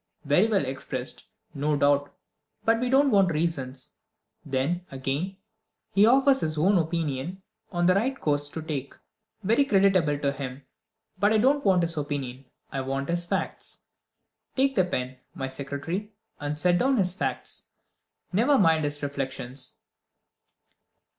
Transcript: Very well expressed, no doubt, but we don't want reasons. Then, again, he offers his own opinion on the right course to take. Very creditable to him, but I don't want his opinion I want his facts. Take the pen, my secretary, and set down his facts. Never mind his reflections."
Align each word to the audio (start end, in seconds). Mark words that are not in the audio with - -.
Very 0.25 0.47
well 0.47 0.65
expressed, 0.65 1.27
no 1.53 1.77
doubt, 1.77 2.11
but 2.65 2.79
we 2.79 2.89
don't 2.89 3.11
want 3.11 3.31
reasons. 3.31 3.99
Then, 4.43 4.83
again, 4.89 5.37
he 5.91 6.07
offers 6.07 6.39
his 6.39 6.57
own 6.57 6.79
opinion 6.79 7.43
on 7.71 7.85
the 7.85 7.93
right 7.93 8.19
course 8.19 8.49
to 8.49 8.63
take. 8.63 8.95
Very 9.43 9.63
creditable 9.63 10.17
to 10.17 10.31
him, 10.31 10.63
but 11.19 11.31
I 11.31 11.37
don't 11.37 11.63
want 11.63 11.83
his 11.83 11.97
opinion 11.97 12.45
I 12.71 12.81
want 12.81 13.09
his 13.09 13.27
facts. 13.27 13.85
Take 14.55 14.73
the 14.73 14.85
pen, 14.85 15.19
my 15.35 15.49
secretary, 15.49 16.13
and 16.39 16.57
set 16.57 16.79
down 16.79 16.97
his 16.97 17.13
facts. 17.13 17.69
Never 18.33 18.57
mind 18.57 18.85
his 18.85 19.03
reflections." 19.03 19.81